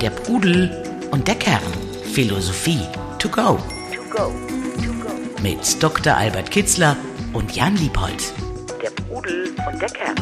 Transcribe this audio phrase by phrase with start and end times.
[0.00, 0.70] Der Pudel
[1.10, 1.60] und der Kern.
[2.12, 2.78] Philosophie
[3.18, 3.58] to go.
[3.92, 4.32] To go.
[4.84, 5.42] To go.
[5.42, 6.16] Mit Dr.
[6.16, 6.96] Albert Kitzler
[7.32, 8.32] und Jan Liebold.
[8.80, 10.14] Der Pudel und der Kern.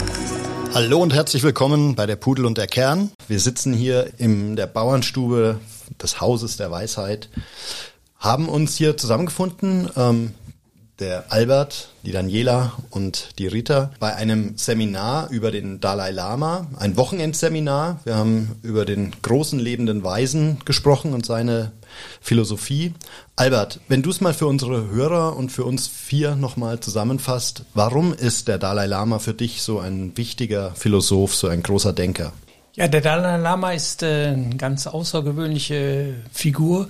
[0.73, 3.11] Hallo und herzlich willkommen bei der Pudel und der Kern.
[3.29, 5.61] Wir sitzen hier in der Bauernstube
[6.03, 7.29] des Hauses der Weisheit,
[8.19, 10.33] haben uns hier zusammengefunden, ähm,
[10.99, 16.97] der Albert, die Daniela und die Rita bei einem Seminar über den Dalai Lama, ein
[16.97, 18.01] Wochenendseminar.
[18.05, 21.73] Wir haben über den großen lebenden Weisen gesprochen und seine
[22.21, 22.95] Philosophie.
[23.37, 28.15] Albert, wenn du es mal für unsere Hörer und für uns vier nochmal zusammenfasst, warum
[28.15, 32.33] ist der Dalai Lama für dich so ein wichtiger Philosoph, so ein großer Denker?
[32.75, 36.87] Ja, der Dalai Lama ist äh, eine ganz außergewöhnliche Figur.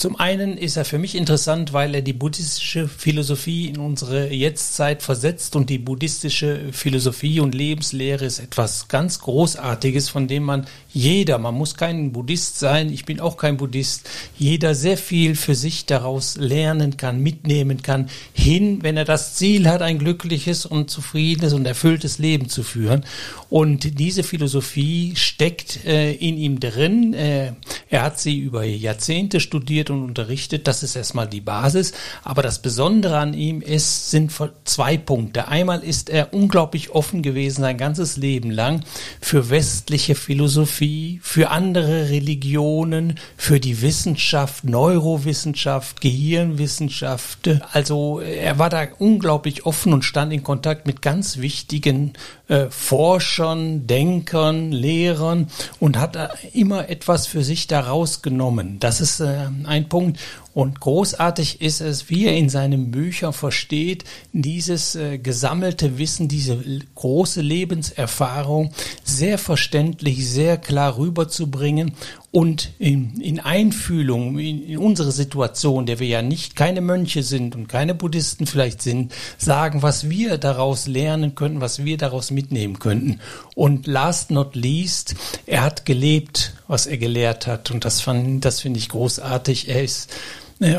[0.00, 5.02] Zum einen ist er für mich interessant, weil er die buddhistische Philosophie in unsere Jetztzeit
[5.02, 11.36] versetzt und die buddhistische Philosophie und Lebenslehre ist etwas ganz Großartiges, von dem man jeder,
[11.36, 14.08] man muss kein Buddhist sein, ich bin auch kein Buddhist,
[14.38, 19.68] jeder sehr viel für sich daraus lernen kann, mitnehmen kann, hin, wenn er das Ziel
[19.68, 23.04] hat, ein glückliches und zufriedenes und erfülltes Leben zu führen.
[23.50, 27.12] Und diese Philosophie steckt äh, in ihm drin.
[27.12, 27.52] Äh,
[27.90, 30.66] er hat sie über Jahrzehnte studiert und unterrichtet.
[30.66, 31.92] Das ist erstmal die Basis.
[32.22, 34.32] Aber das Besondere an ihm ist, sind
[34.64, 35.48] zwei Punkte.
[35.48, 38.82] Einmal ist er unglaublich offen gewesen, sein ganzes Leben lang,
[39.20, 47.48] für westliche Philosophie, für andere Religionen, für die Wissenschaft, Neurowissenschaft, Gehirnwissenschaft.
[47.72, 52.14] Also er war da unglaublich offen und stand in Kontakt mit ganz wichtigen
[52.48, 56.16] äh, Forschern, Denkern, Lehrern und hat
[56.52, 58.78] immer etwas für sich daraus genommen.
[58.80, 60.18] Das ist äh, ein Punkt.
[60.60, 66.62] Und großartig ist es, wie er in seinen Büchern versteht, dieses äh, gesammelte Wissen, diese
[66.96, 68.70] große Lebenserfahrung
[69.02, 71.92] sehr verständlich, sehr klar rüberzubringen
[72.30, 77.56] und in, in Einfühlung in, in unsere Situation, der wir ja nicht keine Mönche sind
[77.56, 82.78] und keine Buddhisten vielleicht sind, sagen, was wir daraus lernen könnten, was wir daraus mitnehmen
[82.78, 83.20] könnten.
[83.54, 85.14] Und last not least,
[85.46, 87.70] er hat gelebt, was er gelehrt hat.
[87.70, 89.70] Und das, fand, das finde ich großartig.
[89.70, 90.10] Er ist,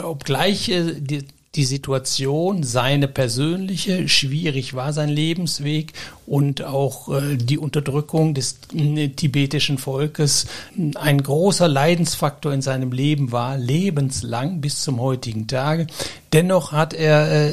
[0.03, 1.25] obgleich äh, die,
[1.55, 5.93] die Situation, seine persönliche, schwierig war sein Lebensweg
[6.31, 10.47] und auch äh, die Unterdrückung des äh, tibetischen Volkes
[10.95, 15.87] ein großer Leidensfaktor in seinem Leben war, lebenslang bis zum heutigen Tage.
[16.31, 17.51] Dennoch hat er äh,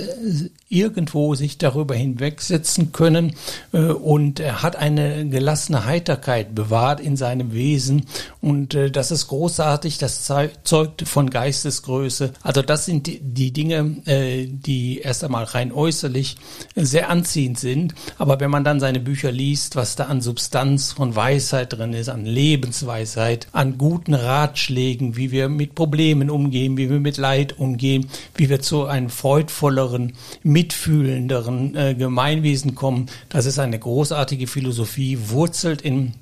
[0.69, 3.35] irgendwo sich darüber hinwegsetzen können
[3.73, 8.07] äh, und er hat eine gelassene Heiterkeit bewahrt in seinem Wesen
[8.41, 10.31] und äh, das ist großartig, das
[10.63, 12.33] zeugt von Geistesgröße.
[12.43, 16.37] Also das sind die, die Dinge, äh, die erst einmal rein äußerlich
[16.77, 21.17] sehr anziehend sind, aber wenn man dann seine Bücher liest, was da an Substanz von
[21.17, 27.01] Weisheit drin ist, an Lebensweisheit, an guten Ratschlägen, wie wir mit Problemen umgehen, wie wir
[27.01, 30.13] mit Leid umgehen, wie wir zu einem freudvolleren,
[30.43, 33.07] mitfühlenderen äh, Gemeinwesen kommen.
[33.31, 36.13] Das ist eine großartige Philosophie, wurzelt in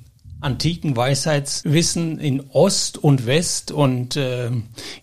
[0.41, 4.51] antiken Weisheitswissen in Ost und West und äh,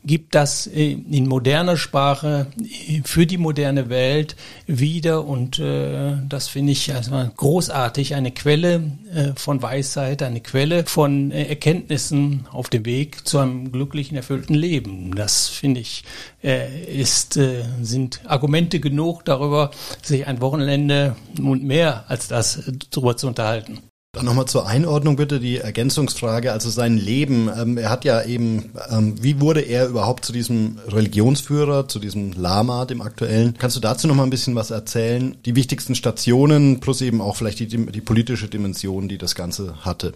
[0.05, 4.35] gibt das äh, in moderner Sprache äh, für die moderne Welt
[4.67, 10.85] wieder und äh, das finde ich also großartig, eine Quelle äh, von Weisheit, eine Quelle
[10.85, 15.15] von äh, Erkenntnissen auf dem Weg zu einem glücklichen, erfüllten Leben.
[15.15, 16.03] Das finde ich
[16.44, 19.71] äh, ist, äh, sind Argumente genug darüber,
[20.01, 23.79] sich ein Wochenende und mehr als das darüber zu unterhalten.
[24.16, 27.50] Dann nochmal zur Einordnung bitte die Ergänzungsfrage, also sein Leben.
[27.50, 32.31] Ähm, er hat ja eben, ähm, wie wurde er überhaupt zu diesem Religionsführer, zu diesem
[32.34, 33.56] Lama, dem aktuellen?
[33.57, 35.35] Kannst du dazu nochmal ein bisschen was erzählen?
[35.47, 40.13] Die wichtigsten Stationen plus eben auch vielleicht die, die politische Dimension, die das Ganze hatte.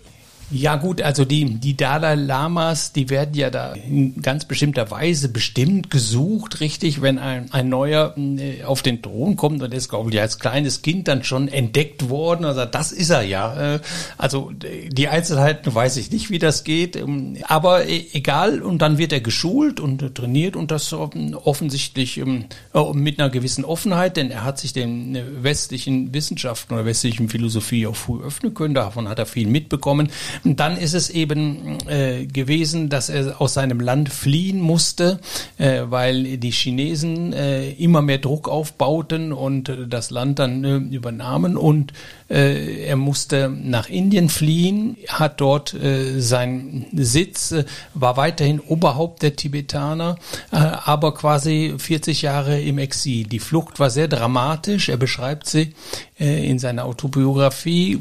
[0.50, 5.28] Ja gut, also die, die Dalai Lamas, die werden ja da in ganz bestimmter Weise
[5.28, 10.10] bestimmt gesucht, richtig, wenn ein, ein neuer äh, auf den Thron kommt und ist, glaube
[10.10, 12.46] ich, als kleines Kind dann schon entdeckt worden.
[12.46, 13.76] Also das ist er ja.
[13.76, 13.80] Äh,
[14.18, 16.96] also die Einzelheiten weiß ich nicht, wie das geht.
[16.96, 22.46] Ähm, aber e, egal, und dann wird er geschult und trainiert und das offensichtlich ähm,
[22.94, 27.86] mit einer gewissen Offenheit, denn er hat sich den äh, westlichen Wissenschaften oder westlichen Philosophie
[27.86, 28.76] auch früh öffnen können.
[28.76, 30.10] Davon hat er viel mitbekommen.
[30.44, 35.20] Und dann ist es eben äh, gewesen, dass er aus seinem Land fliehen musste,
[35.58, 41.58] äh, weil die Chinesen äh, immer mehr Druck aufbauten und das Land dann äh, übernahmen
[41.58, 41.94] und
[42.30, 47.56] äh, er musste nach Indien fliehen, hat dort äh, seinen Sitz,
[47.94, 50.18] war weiterhin Oberhaupt der Tibetaner,
[50.52, 53.26] aber quasi 40 Jahre im Exil.
[53.26, 54.90] Die Flucht war sehr dramatisch.
[54.90, 55.74] Er beschreibt sie
[56.18, 58.00] in seiner Autobiografie,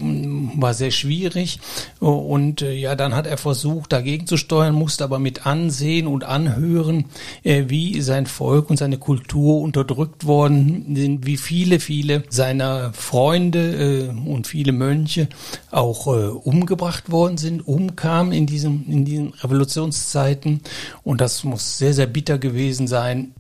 [0.57, 1.61] war sehr schwierig
[2.27, 6.25] und äh, ja, dann hat er versucht, dagegen zu steuern, musste aber mit ansehen und
[6.25, 7.07] anhören,
[7.43, 14.11] äh, wie sein Volk und seine Kultur unterdrückt worden sind, wie viele, viele seiner Freunde
[14.13, 15.29] äh, und viele Mönche
[15.71, 20.61] auch äh, umgebracht worden sind, umkamen in diesem, in diesen Revolutionszeiten.
[21.05, 23.33] Und das muss sehr, sehr bitter gewesen sein.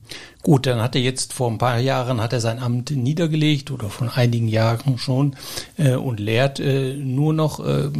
[0.47, 3.91] Gut, dann hat er jetzt vor ein paar Jahren hat er sein Amt niedergelegt oder
[3.91, 5.35] von einigen Jahren schon
[5.77, 7.59] äh, und lehrt äh, nur noch.
[7.59, 7.91] Äh,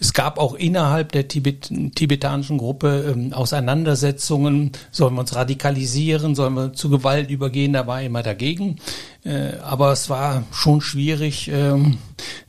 [0.00, 4.72] es gab auch innerhalb der Tibet, tibetanischen Gruppe äh, Auseinandersetzungen.
[4.90, 6.34] Sollen wir uns radikalisieren?
[6.34, 7.74] Sollen wir zu Gewalt übergehen?
[7.74, 8.76] Da war er immer dagegen.
[9.22, 11.74] Äh, aber es war schon schwierig äh,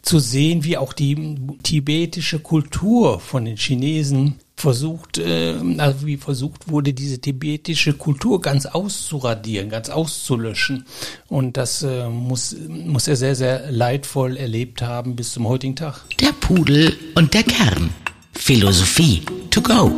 [0.04, 6.70] zu sehen, wie auch die tibetische Kultur von den Chinesen versucht, äh, also wie versucht
[6.70, 10.86] wurde, diese tibetische Kultur ganz auszuradieren, ganz auszulöschen.
[11.30, 16.02] Und das äh, muss, muss er sehr, sehr leidvoll erlebt haben bis zum heutigen Tag.
[16.20, 17.92] Der Pudel und der Kern.
[18.34, 19.22] Philosophie
[19.52, 19.92] to go.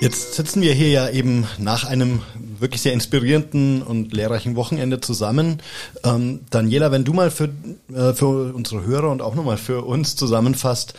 [0.00, 2.22] Jetzt sitzen wir hier ja eben nach einem
[2.60, 5.60] wirklich sehr inspirierenden und lehrreichen Wochenende zusammen.
[6.04, 7.48] Ähm, Daniela, wenn du mal für,
[7.92, 10.94] äh, für unsere Hörer und auch nochmal für uns zusammenfasst,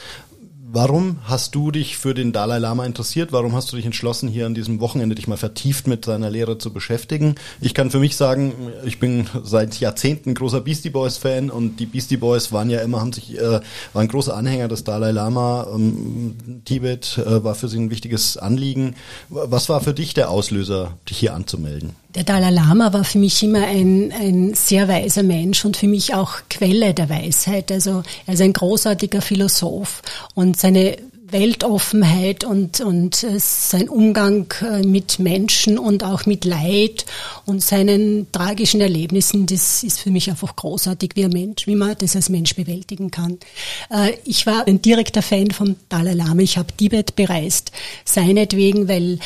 [0.71, 3.31] Warum hast du dich für den Dalai Lama interessiert?
[3.31, 6.60] Warum hast du dich entschlossen, hier an diesem Wochenende dich mal vertieft mit seiner Lehre
[6.60, 7.33] zu beschäftigen?
[7.60, 8.54] Ich kann für mich sagen,
[8.86, 13.01] ich bin seit Jahrzehnten großer Beastie Boys Fan und die Beastie Boys waren ja immer,
[13.01, 13.62] haben sich, äh,
[13.94, 15.66] waren große Anhänger des Dalai Lama.
[15.74, 18.95] Ähm, Tibet äh, war für sie ein wichtiges Anliegen.
[19.30, 21.95] Was war für dich der Auslöser, dich hier anzumelden?
[22.15, 26.15] Der Dalai Lama war für mich immer ein, ein sehr weiser Mensch und für mich
[26.15, 27.71] auch Quelle der Weisheit.
[27.71, 30.01] Also er ist ein großartiger Philosoph
[30.33, 30.97] und seine
[31.31, 37.06] Weltoffenheit und, und äh, sein Umgang äh, mit Menschen und auch mit Leid
[37.45, 41.95] und seinen tragischen Erlebnissen, das ist für mich einfach großartig, wie ein Mensch, wie man
[42.00, 43.38] das als Mensch bewältigen kann.
[43.91, 46.41] Äh, ich war ein direkter Fan vom Dalai Lama.
[46.41, 47.71] Ich habe Tibet bereist,
[48.06, 49.19] seinetwegen, weil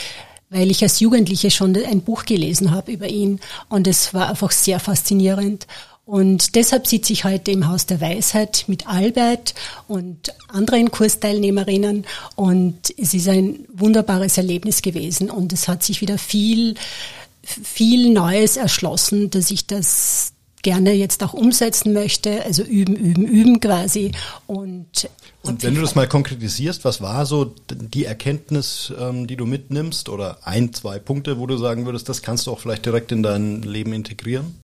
[0.54, 3.40] weil ich als Jugendliche schon ein Buch gelesen habe über ihn
[3.70, 5.68] und es war einfach sehr faszinierend.
[6.06, 9.56] Und deshalb sitze ich heute im Haus der Weisheit mit Albert
[9.88, 12.06] und anderen Kursteilnehmerinnen
[12.36, 16.76] und es ist ein wunderbares Erlebnis gewesen und es hat sich wieder viel,
[17.42, 20.33] viel Neues erschlossen, dass ich das
[20.64, 24.12] gerne jetzt auch umsetzen möchte, also üben, üben, üben quasi
[24.48, 25.08] und
[25.46, 30.08] und wenn du das mal konkretisierst, was war so die Erkenntnis, ähm, die du mitnimmst
[30.08, 33.24] oder ein, zwei Punkte, wo du sagen würdest, das kannst du auch vielleicht direkt in
[33.24, 34.63] dein Leben integrieren?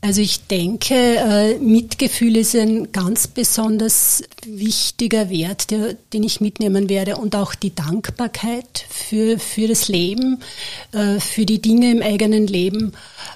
[0.00, 7.16] Also ich denke, äh, Mitgefühl ist ein ganz besonders wichtiger Wert, den ich mitnehmen werde
[7.16, 10.40] und auch die Dankbarkeit für, für das Leben,
[10.92, 12.92] äh, für die Dinge im eigenen Leben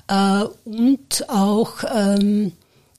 [0.08, 2.52] äh, und auch ähm,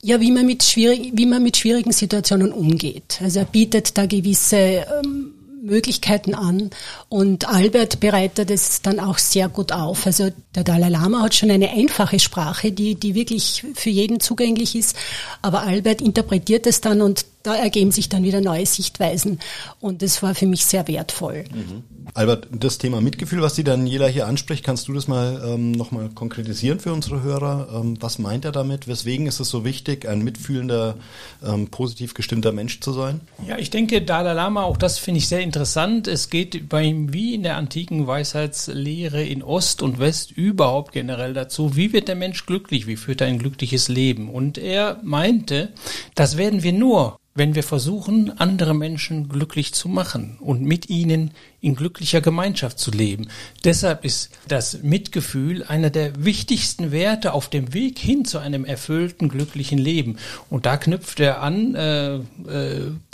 [0.04, 3.22] ja, wie man mit wie man mit schwierigen Situationen umgeht.
[3.24, 5.33] Also er bietet da gewisse ähm,
[5.64, 6.72] Möglichkeiten an
[7.08, 10.06] und Albert bereitet es dann auch sehr gut auf.
[10.06, 14.76] Also der Dalai Lama hat schon eine einfache Sprache, die, die wirklich für jeden zugänglich
[14.76, 14.98] ist,
[15.42, 19.40] aber Albert interpretiert es dann und da ergeben sich dann wieder neue Sichtweisen
[19.80, 21.44] und das war für mich sehr wertvoll.
[21.54, 21.84] Mhm.
[22.16, 26.10] Albert, das Thema Mitgefühl, was die Daniela hier anspricht, kannst du das mal ähm, nochmal
[26.10, 27.70] konkretisieren für unsere Hörer?
[27.74, 28.88] Ähm, was meint er damit?
[28.88, 30.96] Weswegen ist es so wichtig, ein mitfühlender,
[31.44, 33.22] ähm, positiv gestimmter Mensch zu sein?
[33.48, 36.08] Ja, ich denke, Dalai Lama, auch das finde ich sehr interessant.
[36.08, 41.34] Es geht bei ihm wie in der antiken Weisheitslehre in Ost und West überhaupt generell
[41.34, 44.30] dazu, wie wird der Mensch glücklich, wie führt er ein glückliches Leben?
[44.30, 45.70] Und er meinte,
[46.16, 51.32] das werden wir nur, wenn wir versuchen, andere Menschen glücklich zu machen und mit ihnen
[51.62, 53.30] in glücklicher Gemeinschaft zu leben.
[53.64, 59.30] Deshalb ist das Mitgefühl einer der wichtigsten Werte auf dem Weg hin zu einem erfüllten,
[59.30, 60.18] glücklichen Leben.
[60.50, 62.22] Und da knüpft er an, äh, äh,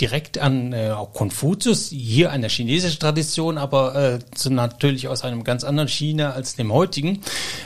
[0.01, 5.63] direkt an äh, Konfuzius, hier einer chinesischen Tradition, aber äh, so natürlich aus einem ganz
[5.63, 7.21] anderen China als dem heutigen,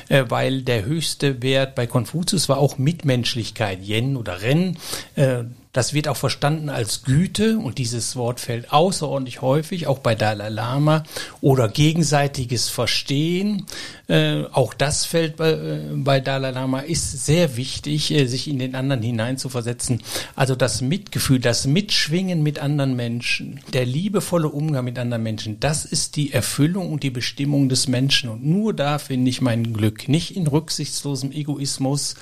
[0.10, 4.78] äh, weil der höchste Wert bei Konfuzius war auch Mitmenschlichkeit, Yen oder Ren.
[5.16, 10.14] Äh, das wird auch verstanden als Güte und dieses Wort fällt außerordentlich häufig, auch bei
[10.14, 11.04] Dalai Lama
[11.42, 13.66] oder gegenseitiges Verstehen.
[14.08, 18.60] Äh, auch das fällt bei, äh, bei Dalai Lama, ist sehr wichtig, äh, sich in
[18.60, 20.04] den anderen hineinzuversetzen.
[20.36, 25.86] Also das Mitgefühl, das Mitschwingen mit anderen Menschen, der liebevolle Umgang mit anderen Menschen, das
[25.86, 28.30] ist die Erfüllung und die Bestimmung des Menschen.
[28.30, 30.08] Und nur da finde ich mein Glück.
[30.08, 32.16] Nicht in rücksichtslosem Egoismus,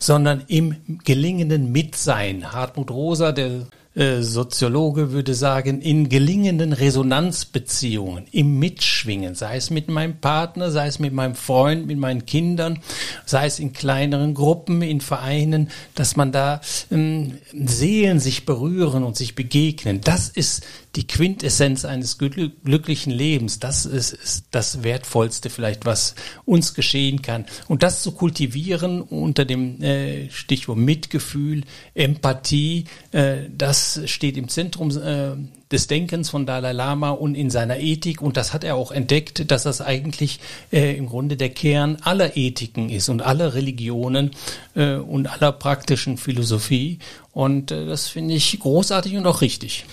[0.00, 2.52] sondern im gelingenden Mitsein.
[2.52, 9.88] Hartmut Rosa, der äh, Soziologe würde sagen, in gelingenden Resonanzbeziehungen, im Mitschwingen, sei es mit
[9.88, 12.80] meinem Partner, sei es mit meinem Freund, mit meinen Kindern,
[13.24, 16.60] sei es in kleineren Gruppen, in Vereinen, dass man da
[16.90, 20.02] ähm, Seelen sich berühren und sich begegnen.
[20.02, 23.60] Das ist die Quintessenz eines glücklichen Lebens.
[23.60, 27.44] Das ist, ist das Wertvollste vielleicht, was uns geschehen kann.
[27.68, 34.90] Und das zu kultivieren unter dem äh, Stichwort Mitgefühl, Empathie, äh, das steht im Zentrum
[34.90, 35.36] äh,
[35.70, 38.22] des Denkens von Dalai Lama und in seiner Ethik.
[38.22, 40.40] Und das hat er auch entdeckt, dass das eigentlich
[40.72, 44.30] äh, im Grunde der Kern aller Ethiken ist und aller Religionen
[44.74, 46.98] äh, und aller praktischen Philosophie.
[47.32, 49.84] Und äh, das finde ich großartig und auch richtig.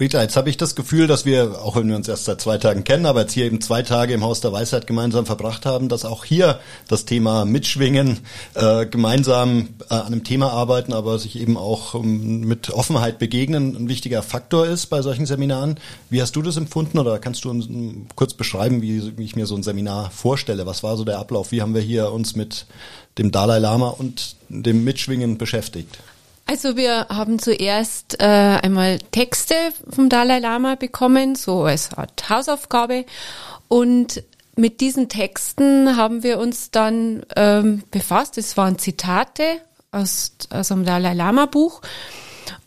[0.00, 2.56] Rita, jetzt habe ich das Gefühl, dass wir, auch wenn wir uns erst seit zwei
[2.56, 5.88] Tagen kennen, aber jetzt hier eben zwei Tage im Haus der Weisheit gemeinsam verbracht haben,
[5.88, 8.20] dass auch hier das Thema Mitschwingen,
[8.54, 13.74] äh, gemeinsam äh, an einem Thema arbeiten, aber sich eben auch ähm, mit Offenheit begegnen,
[13.74, 15.80] ein wichtiger Faktor ist bei solchen Seminaren.
[16.10, 19.34] Wie hast du das empfunden oder kannst du uns ähm, kurz beschreiben, wie, wie ich
[19.34, 20.64] mir so ein Seminar vorstelle?
[20.64, 21.50] Was war so der Ablauf?
[21.50, 22.66] Wie haben wir hier uns mit
[23.18, 25.98] dem Dalai Lama und dem Mitschwingen beschäftigt?
[26.50, 29.54] Also wir haben zuerst äh, einmal Texte
[29.90, 33.04] vom Dalai Lama bekommen, so als Art Hausaufgabe.
[33.68, 34.22] Und
[34.56, 38.38] mit diesen Texten haben wir uns dann ähm, befasst.
[38.38, 39.60] Es waren Zitate
[39.92, 41.82] aus, aus dem Dalai Lama Buch.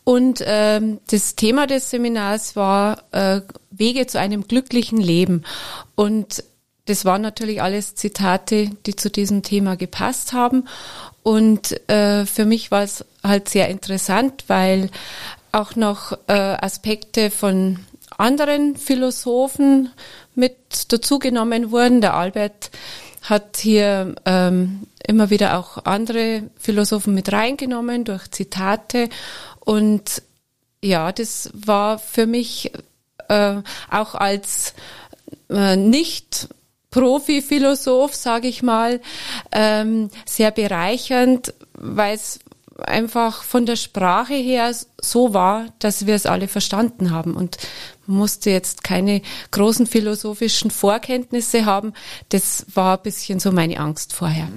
[0.04, 3.40] Und ähm, das Thema des Seminars war äh,
[3.72, 5.42] Wege zu einem glücklichen Leben.
[5.96, 6.44] Und
[6.86, 10.66] das waren natürlich alles Zitate, die zu diesem Thema gepasst haben.
[11.22, 14.90] Und äh, für mich war es halt sehr interessant, weil
[15.52, 17.78] auch noch äh, Aspekte von
[18.18, 19.90] anderen Philosophen
[20.34, 22.00] mit dazugenommen wurden.
[22.00, 22.70] Der Albert
[23.22, 29.08] hat hier ähm, immer wieder auch andere Philosophen mit reingenommen durch Zitate.
[29.60, 30.22] Und
[30.82, 32.72] ja, das war für mich
[33.28, 33.56] äh,
[33.90, 34.74] auch als
[35.48, 36.48] äh, nicht
[36.92, 39.00] Profi-Philosoph, sage ich mal,
[39.50, 42.38] ähm, sehr bereichernd, weil es
[42.78, 47.58] einfach von der Sprache her so war, dass wir es alle verstanden haben und
[48.06, 49.22] musste jetzt keine
[49.52, 51.92] großen philosophischen Vorkenntnisse haben.
[52.30, 54.48] Das war ein bisschen so meine Angst vorher.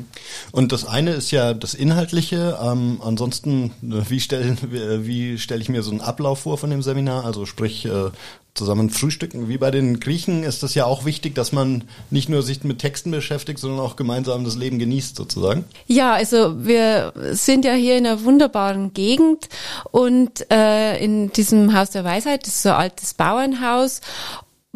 [0.52, 2.58] Und das eine ist ja das Inhaltliche.
[2.62, 4.58] Ähm, ansonsten, wie stelle
[5.06, 7.26] wie stell ich mir so einen Ablauf vor von dem Seminar?
[7.26, 8.10] Also sprich, äh,
[8.56, 9.50] zusammen frühstücken.
[9.50, 12.80] Wie bei den Griechen ist es ja auch wichtig, dass man nicht nur sich mit
[12.80, 15.66] Texten beschäftigt, sondern auch gemeinsam das Leben genießt sozusagen.
[15.88, 19.50] Ja, also wir sind ja hier in einer wunderbaren Gegend
[19.92, 24.02] und äh, in diesem Haus der Weisheit, das ist so ein altes Bauernhaus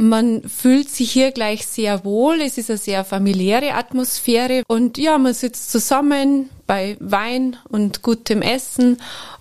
[0.01, 2.39] man fühlt sich hier gleich sehr wohl.
[2.39, 4.63] Es ist eine sehr familiäre Atmosphäre.
[4.67, 8.97] Und ja, man sitzt zusammen bei Wein und gutem Essen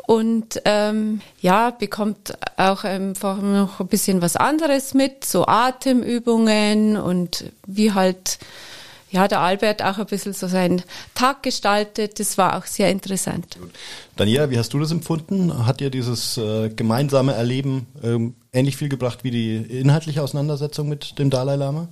[0.08, 7.44] und ähm, ja, bekommt auch einfach noch ein bisschen was anderes mit, so Atemübungen und
[7.66, 8.38] wie halt
[9.10, 10.82] ja, der Albert auch ein bisschen so seinen
[11.14, 12.20] Tag gestaltet.
[12.20, 13.58] Das war auch sehr interessant.
[14.16, 15.66] Daniela, wie hast du das empfunden?
[15.66, 21.18] Hat dir dieses äh, gemeinsame Erleben ähm, ähnlich viel gebracht wie die inhaltliche Auseinandersetzung mit
[21.18, 21.88] dem Dalai Lama?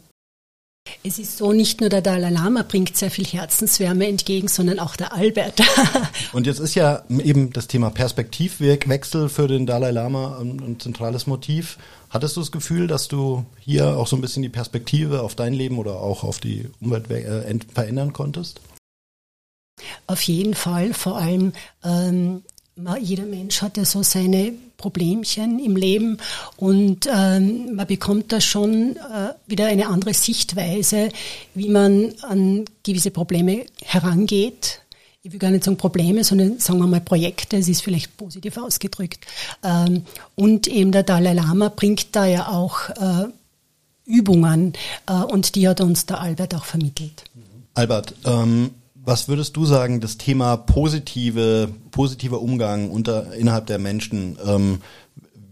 [1.02, 4.96] Es ist so, nicht nur der Dalai Lama bringt sehr viel Herzenswärme entgegen, sondern auch
[4.96, 5.60] der Albert.
[6.32, 11.78] Und jetzt ist ja eben das Thema Perspektivwechsel für den Dalai Lama ein, zentrales Motiv.
[12.10, 15.54] Hattest du das Gefühl, dass du hier auch so ein bisschen die Perspektive auf dein
[15.54, 18.60] Leben oder auch auf die Umwelt äh, verändern konntest?
[20.06, 21.52] Auf jeden Fall, vor allem
[21.84, 22.42] ähm,
[23.00, 26.18] jeder Mensch hat ja so seine Problemchen im Leben
[26.56, 31.10] und ähm, man bekommt da schon äh, wieder eine andere Sichtweise,
[31.54, 34.82] wie man an gewisse Probleme herangeht.
[35.22, 38.56] Ich will gar nicht sagen Probleme, sondern sagen wir mal Projekte, es ist vielleicht positiv
[38.58, 39.26] ausgedrückt.
[39.64, 40.04] Ähm,
[40.36, 43.28] und eben der Dalai Lama bringt da ja auch äh,
[44.04, 44.74] Übungen
[45.06, 47.24] äh, und die hat uns der Albert auch vermittelt.
[47.74, 48.70] Albert, ähm
[49.06, 54.80] was würdest du sagen, das Thema positive, positiver Umgang unter, innerhalb der Menschen, ähm,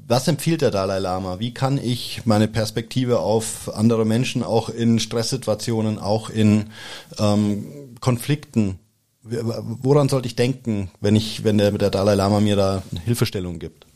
[0.07, 1.39] was empfiehlt der Dalai Lama?
[1.39, 6.67] Wie kann ich meine Perspektive auf andere Menschen auch in Stresssituationen, auch in
[7.19, 7.65] ähm,
[8.01, 8.81] Konflikten,
[9.23, 13.87] woran sollte ich denken, wenn ich, wenn der, der Dalai Lama mir da Hilfestellung gibt?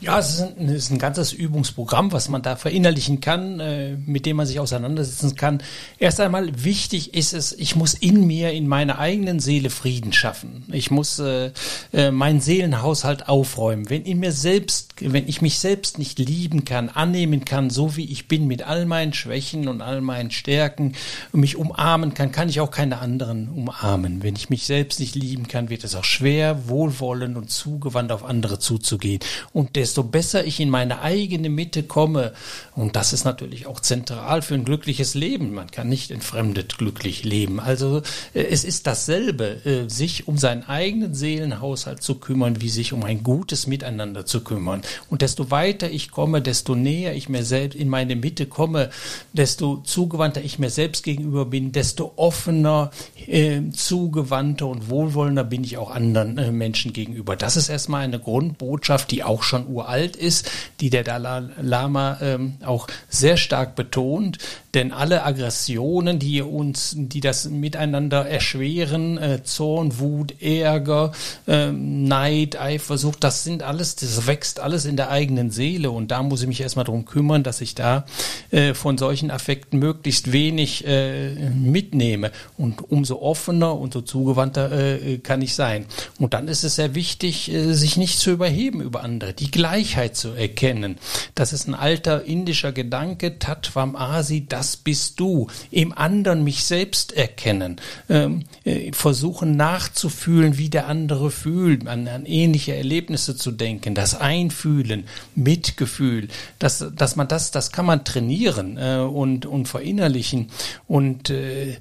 [0.00, 3.96] Ja, es ist, ein, es ist ein ganzes Übungsprogramm, was man da verinnerlichen kann, äh,
[4.04, 5.62] mit dem man sich auseinandersetzen kann.
[5.98, 10.64] Erst einmal wichtig ist es, ich muss in mir, in meiner eigenen Seele Frieden schaffen.
[10.72, 11.52] Ich muss äh,
[11.92, 13.88] äh, meinen Seelenhaushalt aufräumen.
[13.88, 18.10] Wenn in mir selbst, wenn ich mich selbst nicht lieben kann, annehmen kann, so wie
[18.10, 20.94] ich bin, mit all meinen Schwächen und all meinen Stärken
[21.32, 24.22] mich umarmen kann, kann ich auch keine anderen umarmen.
[24.22, 28.24] Wenn ich mich selbst nicht lieben kann, wird es auch schwer, wohlwollend und zugewandt auf
[28.24, 29.20] andere zuzugehen.
[29.52, 32.32] Und der desto besser ich in meine eigene Mitte komme,
[32.74, 35.52] und das ist natürlich auch zentral für ein glückliches Leben.
[35.52, 37.60] Man kann nicht entfremdet glücklich leben.
[37.60, 37.98] Also
[38.32, 43.04] äh, es ist dasselbe, äh, sich um seinen eigenen Seelenhaushalt zu kümmern, wie sich um
[43.04, 44.80] ein gutes Miteinander zu kümmern.
[45.10, 48.88] Und desto weiter ich komme, desto näher ich mir selbst in meine Mitte komme,
[49.34, 52.90] desto zugewandter ich mir selbst gegenüber bin, desto offener,
[53.26, 57.36] äh, zugewandter und wohlwollender bin ich auch anderen äh, Menschen gegenüber.
[57.36, 62.56] Das ist erstmal eine Grundbotschaft, die auch schon uralt ist, die der Dalai Lama ähm,
[62.64, 64.38] auch sehr stark betont,
[64.74, 71.12] denn alle Aggressionen, die uns, die das miteinander erschweren, äh, Zorn, Wut, Ärger,
[71.46, 76.22] äh, Neid, Eifersucht, das sind alles, das wächst alles in der eigenen Seele und da
[76.22, 78.04] muss ich mich erstmal drum kümmern, dass ich da
[78.50, 85.18] äh, von solchen Affekten möglichst wenig äh, mitnehme und umso offener und so zugewandter äh,
[85.18, 85.86] kann ich sein.
[86.18, 90.16] Und dann ist es sehr wichtig, äh, sich nicht zu überheben über andere, die Gleichheit
[90.16, 90.96] zu erkennen.
[91.34, 95.48] Das ist ein alter indischer Gedanke, Tatvam Asi, das bist du.
[95.70, 97.76] Im anderen mich selbst erkennen,
[98.08, 104.14] ähm, äh, versuchen nachzufühlen, wie der andere fühlt, an, an ähnliche Erlebnisse zu denken, das
[104.14, 105.04] Einfühlen,
[105.34, 106.28] Mitgefühl,
[106.58, 110.48] dass, dass man das, das kann man trainieren äh, und, und verinnerlichen.
[110.86, 111.76] Und äh,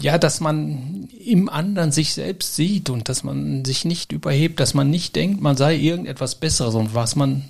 [0.00, 4.74] ja, dass man im anderen sich selbst sieht und dass man sich nicht überhebt, dass
[4.74, 6.74] man nicht denkt, man sei irgendetwas Besseres.
[6.74, 7.44] Und was man,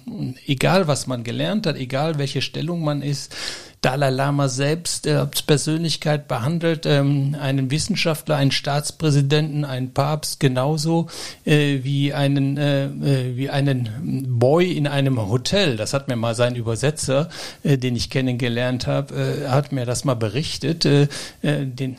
[0.46, 3.34] egal was man gelernt hat, egal welche Stellung man ist,
[3.82, 11.08] Dalai Lama selbst äh, als Persönlichkeit behandelt, ähm, einen Wissenschaftler, einen Staatspräsidenten, einen Papst genauso
[11.44, 15.76] äh, wie einen äh, äh, wie einen Boy in einem Hotel.
[15.76, 17.28] Das hat mir mal sein Übersetzer,
[17.64, 20.84] äh, den ich kennengelernt habe, äh, hat mir das mal berichtet.
[20.84, 21.08] Äh,
[21.42, 21.96] äh, den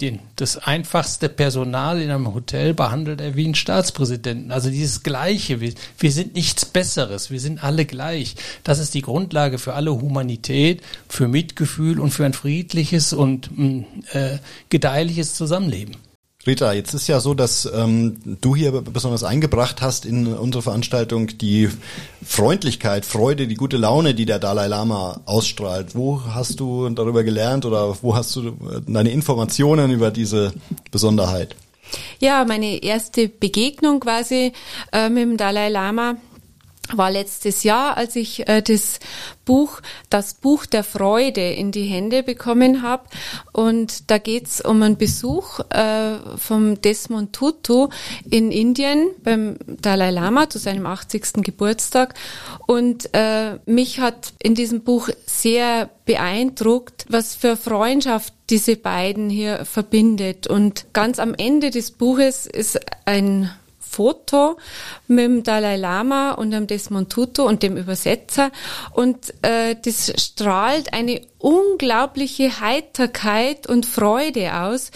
[0.00, 4.50] den, das einfachste Personal in einem Hotel behandelt er wie ein Staatspräsidenten.
[4.50, 5.60] Also dieses Gleiche.
[5.60, 7.30] Wir, wir sind nichts Besseres.
[7.30, 8.34] Wir sind alle gleich.
[8.64, 13.50] Das ist die Grundlage für alle Humanität, für Mitgefühl und für ein friedliches und
[14.12, 15.96] äh, gedeihliches Zusammenleben.
[16.46, 21.28] Rita, jetzt ist ja so, dass ähm, du hier besonders eingebracht hast in unsere Veranstaltung
[21.38, 21.70] die
[22.24, 25.94] Freundlichkeit, Freude, die gute Laune, die der Dalai Lama ausstrahlt.
[25.94, 30.52] Wo hast du darüber gelernt oder wo hast du deine Informationen über diese
[30.90, 31.56] Besonderheit?
[32.20, 34.52] Ja, meine erste Begegnung quasi
[34.92, 36.16] äh, mit dem Dalai Lama
[36.92, 39.00] war letztes Jahr, als ich äh, das
[39.44, 43.04] Buch, das Buch der Freude in die Hände bekommen habe.
[43.52, 47.88] Und da geht's um einen Besuch äh, vom Desmond Tutu
[48.30, 51.42] in Indien beim Dalai Lama zu seinem 80.
[51.42, 52.14] Geburtstag.
[52.66, 59.64] Und äh, mich hat in diesem Buch sehr beeindruckt, was für Freundschaft diese beiden hier
[59.64, 60.46] verbindet.
[60.46, 63.50] Und ganz am Ende des Buches ist ein
[63.94, 64.56] Foto
[65.06, 68.50] mit dem Dalai Lama und dem Desmond Tutu und dem Übersetzer
[68.92, 74.90] und äh, das strahlt eine unglaubliche Heiterkeit und Freude aus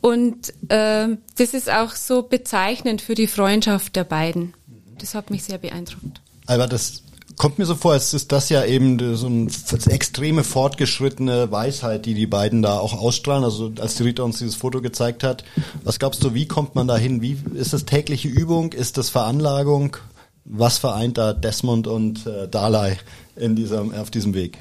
[0.00, 4.54] und äh, das ist auch so bezeichnend für die Freundschaft der beiden.
[4.98, 6.20] Das hat mich sehr beeindruckt.
[6.46, 7.02] Albert, das
[7.38, 9.48] kommt mir so vor, als ist das ja eben so eine
[9.86, 13.44] extreme fortgeschrittene Weisheit, die die beiden da auch ausstrahlen.
[13.44, 15.44] Also als die Rita uns dieses Foto gezeigt hat,
[15.84, 17.22] was glaubst du, wie kommt man da hin?
[17.22, 18.72] Wie ist das tägliche Übung?
[18.72, 19.96] Ist das Veranlagung?
[20.44, 22.98] Was vereint da Desmond und äh, Dalai
[23.36, 24.58] in diesem, auf diesem Weg?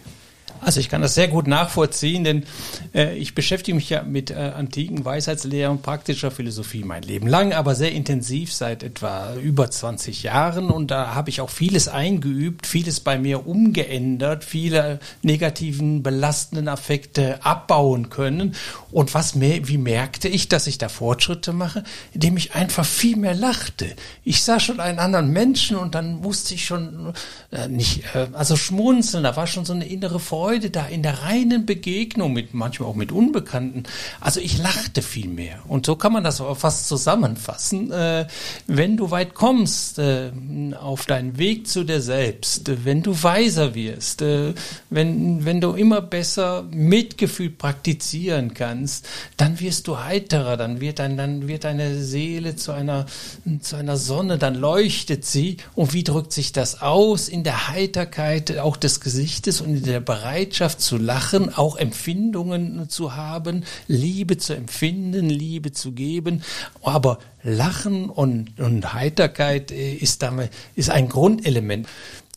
[0.62, 2.44] Also ich kann das sehr gut nachvollziehen, denn
[2.94, 7.54] äh, ich beschäftige mich ja mit äh, antiken Weisheitslehren und praktischer Philosophie mein Leben lang,
[7.54, 12.68] aber sehr intensiv seit etwa über 20 Jahren und da habe ich auch vieles eingeübt,
[12.68, 18.56] vieles bei mir umgeändert, viele negativen, belastenden Affekte abbauen können.
[18.92, 21.84] Und was mehr, wie merkte ich, dass ich da Fortschritte mache?
[22.14, 23.86] Indem ich einfach viel mehr lachte.
[24.24, 27.14] Ich sah schon einen anderen Menschen und dann wusste ich schon
[27.52, 31.04] äh, nicht, äh, also schmunzeln, da war schon so eine innere Freude Freude da in
[31.04, 33.84] der reinen Begegnung mit manchmal auch mit Unbekannten.
[34.22, 35.60] Also ich lachte viel mehr.
[35.68, 37.92] Und so kann man das fast zusammenfassen.
[37.92, 38.28] Äh,
[38.66, 40.32] wenn du weit kommst äh,
[40.80, 44.54] auf deinen Weg zu dir selbst, äh, wenn du weiser wirst, äh,
[44.90, 49.06] wenn, wenn du immer besser Mitgefühl praktizieren kannst,
[49.36, 53.06] dann wirst du heiterer, dann wird, dein, dann wird deine Seele zu einer,
[53.60, 55.58] zu einer Sonne, dann leuchtet sie.
[55.76, 57.28] Und wie drückt sich das aus?
[57.28, 62.90] In der Heiterkeit auch des Gesichtes und in der Bereitschaft Bereitschaft zu lachen, auch Empfindungen
[62.90, 66.44] zu haben, Liebe zu empfinden, Liebe zu geben.
[66.84, 71.88] Aber Lachen und, und Heiterkeit ist, damit, ist ein Grundelement.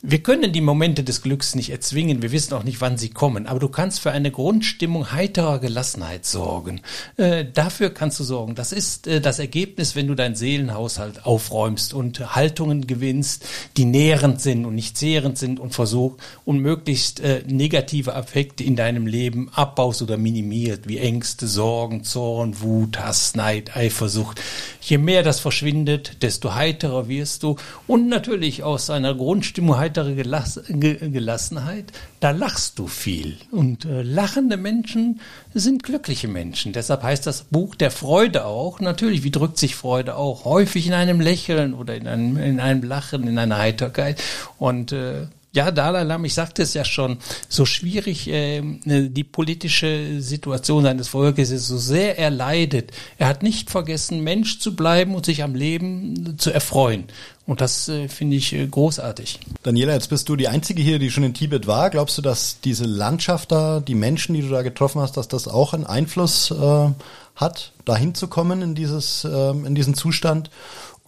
[0.03, 3.47] Wir können die Momente des Glücks nicht erzwingen, wir wissen auch nicht, wann sie kommen,
[3.47, 6.81] aber du kannst für eine Grundstimmung heiterer Gelassenheit sorgen.
[7.19, 8.55] Äh, dafür kannst du sorgen.
[8.55, 13.45] Das ist äh, das Ergebnis, wenn du deinen Seelenhaushalt aufräumst und Haltungen gewinnst,
[13.77, 18.77] die nährend sind und nicht zehrend sind und versuch und möglichst äh, negative Affekte in
[18.77, 24.41] deinem Leben abbaust oder minimiert, wie Ängste, Sorgen, Zorn, Wut, Hass, Neid, Eifersucht.
[24.81, 30.61] Je mehr das verschwindet, desto heiterer wirst du und natürlich aus einer Grundstimmung heitere Gelass
[30.69, 33.37] Gelassenheit, da lachst du viel.
[33.51, 35.21] Und äh, lachende Menschen
[35.53, 36.73] sind glückliche Menschen.
[36.73, 38.79] Deshalb heißt das Buch der Freude auch.
[38.79, 40.45] Natürlich, wie drückt sich Freude auch?
[40.45, 44.23] Häufig in einem Lächeln oder in einem, in einem Lachen, in einer Heiterkeit.
[44.59, 50.21] Und äh, ja, Dalai Lama, ich sagte es ja schon, so schwierig äh, die politische
[50.21, 52.93] Situation seines Volkes ist, so sehr er leidet.
[53.19, 57.05] Er hat nicht vergessen, Mensch zu bleiben und sich am Leben zu erfreuen.
[57.51, 59.41] Und das äh, finde ich äh, großartig.
[59.65, 61.91] Daniela, jetzt bist du die Einzige hier, die schon in Tibet war.
[61.91, 65.49] Glaubst du, dass diese Landschaft da, die Menschen, die du da getroffen hast, dass das
[65.49, 66.91] auch einen Einfluss äh,
[67.35, 70.49] hat, dahin zu kommen in dieses, äh, in diesen Zustand?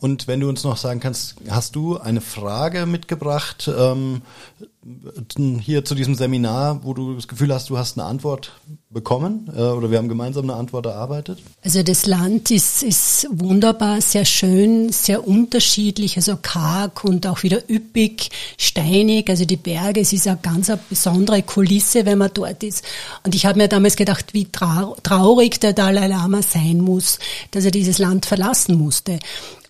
[0.00, 4.22] Und wenn du uns noch sagen kannst, hast du eine Frage mitgebracht ähm,
[5.61, 8.53] hier zu diesem Seminar, wo du das Gefühl hast, du hast eine Antwort
[8.90, 11.38] bekommen äh, oder wir haben gemeinsam eine Antwort erarbeitet?
[11.64, 17.71] Also das Land ist, ist wunderbar, sehr schön, sehr unterschiedlich, also karg und auch wieder
[17.71, 22.64] üppig, steinig, also die Berge, es ist eine ganz eine besondere Kulisse, wenn man dort
[22.64, 22.85] ist.
[23.25, 27.21] Und ich habe mir damals gedacht, wie traurig der Dalai Lama sein muss,
[27.53, 29.21] dass er dieses Land verlassen musste.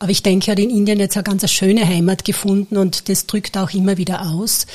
[0.02, 3.26] Aber ich denke, er hat in Indien jetzt eine ganz schöne Heimat gefunden und das
[3.26, 4.66] drückt auch immer wieder aus.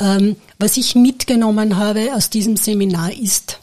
[0.00, 3.58] Ähm, was ich mitgenommen habe aus diesem Seminar ist,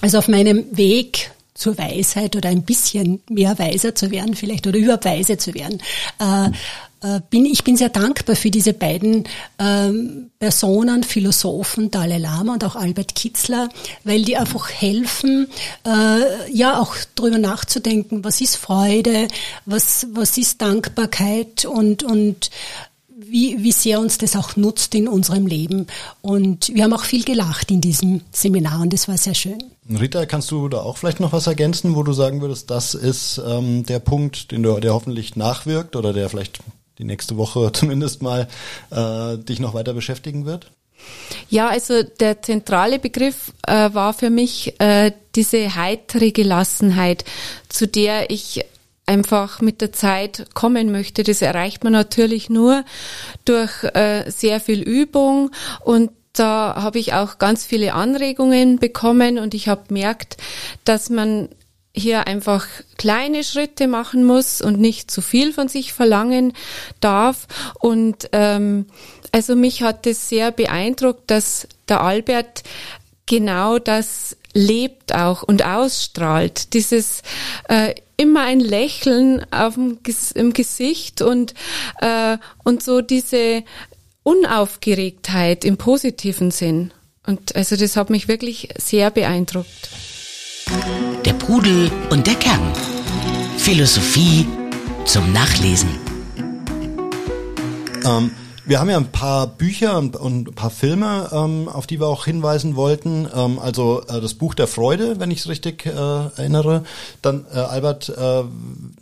[0.00, 4.78] also auf meinem Weg zur Weisheit oder ein bisschen mehr weiser zu werden vielleicht oder
[4.78, 5.82] überhaupt weise zu werden,
[6.18, 6.50] äh,
[7.02, 9.24] äh, bin, ich bin sehr dankbar für diese beiden
[9.58, 13.68] ähm, Personen, Philosophen, Dalai Lama und auch Albert Kitzler,
[14.04, 15.48] weil die einfach helfen,
[15.84, 19.28] äh, ja auch darüber nachzudenken, was ist Freude,
[19.66, 22.50] was, was ist Dankbarkeit und, und
[23.28, 25.86] wie, wie sehr uns das auch nutzt in unserem Leben.
[26.22, 29.62] Und wir haben auch viel gelacht in diesem Seminar und das war sehr schön.
[29.88, 33.40] Rita, kannst du da auch vielleicht noch was ergänzen, wo du sagen würdest, das ist
[33.46, 36.58] ähm, der Punkt, den du, der hoffentlich nachwirkt oder der vielleicht
[36.98, 38.48] die nächste Woche zumindest mal
[38.90, 40.70] äh, dich noch weiter beschäftigen wird?
[41.48, 47.24] Ja, also der zentrale Begriff äh, war für mich äh, diese heitere Gelassenheit,
[47.68, 48.64] zu der ich
[49.06, 51.22] einfach mit der Zeit kommen möchte.
[51.22, 52.84] Das erreicht man natürlich nur
[53.44, 59.54] durch äh, sehr viel Übung und da habe ich auch ganz viele Anregungen bekommen und
[59.54, 60.36] ich habe gemerkt,
[60.84, 61.48] dass man
[61.94, 62.66] hier einfach
[62.98, 66.52] kleine Schritte machen muss und nicht zu viel von sich verlangen
[67.00, 67.46] darf.
[67.80, 68.86] Und ähm,
[69.32, 72.64] also mich hat es sehr beeindruckt, dass der Albert
[73.24, 76.72] genau das lebt auch und ausstrahlt.
[76.72, 77.22] Dieses
[77.68, 79.98] äh, immer ein Lächeln auf dem,
[80.34, 81.54] im Gesicht und,
[82.00, 83.62] äh, und so diese
[84.22, 86.92] Unaufgeregtheit im positiven Sinn.
[87.26, 89.90] Und also das hat mich wirklich sehr beeindruckt.
[91.24, 92.72] Der Pudel und der Kern.
[93.58, 94.46] Philosophie
[95.04, 95.90] zum Nachlesen.
[98.04, 98.30] Ähm,
[98.66, 102.24] wir haben ja ein paar Bücher und, ein paar Filme, ähm, auf die wir auch
[102.24, 103.28] hinweisen wollten.
[103.32, 106.84] Ähm, also äh, das Buch der Freude, wenn ich es richtig äh, erinnere.
[107.22, 108.42] Dann, äh, Albert, äh,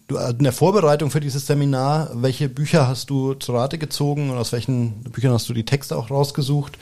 [0.09, 4.31] du, äh, in der Vorbereitung für dieses Seminar, welche Bücher hast du zu Rate gezogen
[4.31, 6.79] und aus welchen Büchern hast du die Texte auch rausgesucht?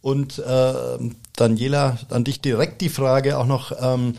[0.00, 0.72] Und äh,
[1.42, 3.72] Daniela, an dich direkt die Frage auch noch.
[3.80, 4.14] Ähm,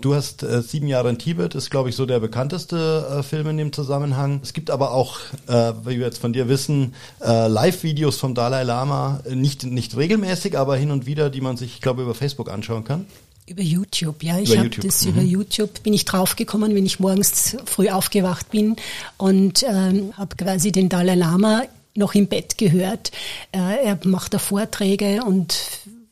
[0.00, 3.48] du hast äh, sieben Jahre in Tibet, ist glaube ich so der bekannteste äh, Film
[3.48, 4.40] in dem Zusammenhang.
[4.42, 8.62] Es gibt aber auch, äh, wie wir jetzt von dir wissen, äh, Live-Videos vom Dalai
[8.62, 12.48] Lama, nicht nicht regelmäßig, aber hin und wieder, die man sich, ich glaube, über Facebook
[12.50, 13.06] anschauen kann.
[13.46, 14.38] Über YouTube, ja.
[14.38, 15.10] Ich habe das mhm.
[15.10, 18.76] über YouTube, bin ich draufgekommen, wenn ich morgens früh aufgewacht bin
[19.18, 21.64] und ähm, habe quasi den Dalai Lama
[21.96, 23.10] noch im Bett gehört.
[23.52, 25.54] Äh, er macht da Vorträge und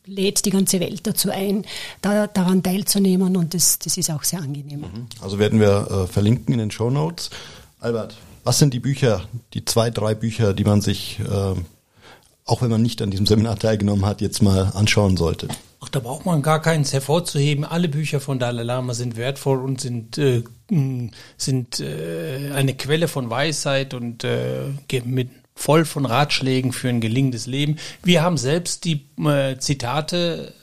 [0.06, 1.64] lädt die ganze Welt dazu ein,
[2.00, 4.80] da, daran teilzunehmen und das, das ist auch sehr angenehm.
[4.80, 5.06] Mhm.
[5.20, 7.30] Also werden wir äh, verlinken in den Show Notes.
[7.80, 11.54] Albert, was sind die Bücher, die zwei, drei Bücher, die man sich, äh,
[12.44, 15.48] auch wenn man nicht an diesem Seminar teilgenommen hat, jetzt mal anschauen sollte?
[15.80, 17.64] Ach, da braucht man gar keins hervorzuheben.
[17.64, 20.42] Alle Bücher von Dalai Lama sind wertvoll und sind, äh,
[21.36, 24.68] sind äh, eine Quelle von Weisheit und äh,
[25.04, 25.30] mit
[25.62, 27.76] voll von Ratschlägen für ein gelingendes Leben.
[28.02, 30.54] Wir haben selbst die äh, Zitate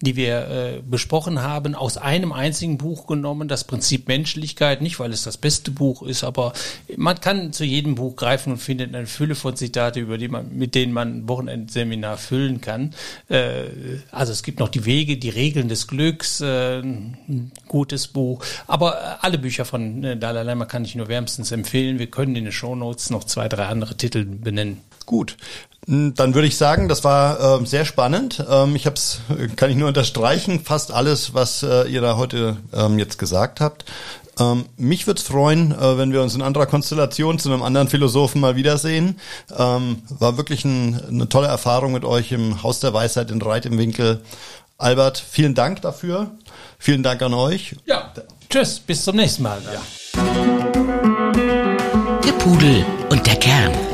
[0.00, 5.12] die wir äh, besprochen haben, aus einem einzigen Buch genommen, das Prinzip Menschlichkeit, nicht weil
[5.12, 6.52] es das beste Buch ist, aber
[6.96, 10.56] man kann zu jedem Buch greifen und findet eine Fülle von Zitate, über die man,
[10.56, 12.94] mit denen man ein Wochenendseminar füllen kann.
[13.28, 13.64] Äh,
[14.10, 18.94] also es gibt noch die Wege, die Regeln des Glücks, äh, ein gutes Buch, aber
[18.94, 21.98] äh, alle Bücher von äh, Dalai Lama kann ich nur wärmstens empfehlen.
[21.98, 24.80] Wir können in den Shownotes noch zwei, drei andere Titel benennen.
[25.06, 25.36] Gut.
[25.86, 28.42] Dann würde ich sagen, das war äh, sehr spannend.
[28.48, 29.18] Ähm, ich habe es,
[29.56, 33.84] kann ich nur unterstreichen, fast alles, was äh, ihr da heute ähm, jetzt gesagt habt.
[34.38, 37.88] Ähm, mich würde es freuen, äh, wenn wir uns in anderer Konstellation zu einem anderen
[37.88, 39.20] Philosophen mal wiedersehen.
[39.56, 43.66] Ähm, war wirklich ein, eine tolle Erfahrung mit euch im Haus der Weisheit in Reit
[43.66, 44.22] im Winkel.
[44.78, 46.30] Albert, vielen Dank dafür.
[46.78, 47.76] Vielen Dank an euch.
[47.86, 48.12] Ja,
[48.50, 49.60] tschüss, bis zum nächsten Mal.
[49.72, 49.80] Ja.
[52.24, 53.93] Der Pudel und der Kern.